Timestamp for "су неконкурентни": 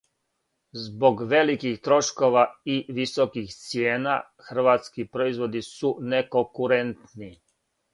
5.71-7.37